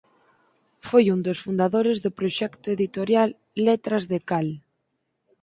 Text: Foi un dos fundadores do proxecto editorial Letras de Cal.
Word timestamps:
Foi 0.87 1.03
un 1.15 1.19
dos 1.27 1.39
fundadores 1.45 1.97
do 2.03 2.11
proxecto 2.19 2.67
editorial 2.75 3.29
Letras 3.67 4.03
de 4.11 4.19
Cal. 4.29 4.47